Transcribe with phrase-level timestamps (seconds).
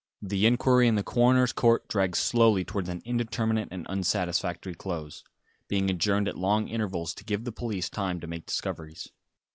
[0.23, 5.23] The inquiry in the coroner's court dragged slowly towards an indeterminate and unsatisfactory close,
[5.67, 9.11] being adjourned at long intervals to give the police time to make discoveries.